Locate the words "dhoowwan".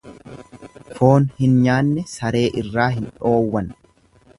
3.15-3.75